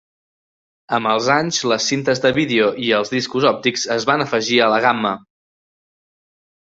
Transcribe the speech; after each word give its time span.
Amb 0.97 1.09
els 1.09 1.27
anys, 1.33 1.59
les 1.71 1.89
cintes 1.91 2.23
de 2.25 2.31
vídeo 2.37 2.69
i 2.85 2.89
els 3.01 3.13
discos 3.17 3.47
òptics 3.53 3.85
es 3.97 4.09
van 4.13 4.25
afegir 4.27 4.59
a 4.61 4.71
la 4.75 4.81
gamma. 4.87 5.17